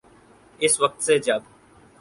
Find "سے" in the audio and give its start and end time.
1.03-1.17